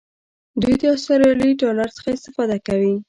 [0.61, 2.93] دوی د آسترالیایي ډالر څخه استفاده کوي.